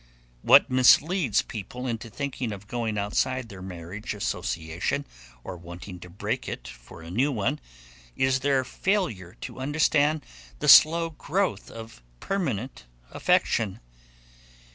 [0.41, 5.05] What misleads people into thinking of going outside their marriage association,
[5.43, 7.59] or wanting to break it for a new one,
[8.15, 10.25] is their failure to understand
[10.57, 13.79] the slow growth of permanent affection.